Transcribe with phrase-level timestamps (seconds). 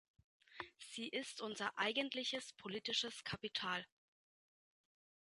[0.79, 3.85] Sie ist unser eigentliches politisches Kapital.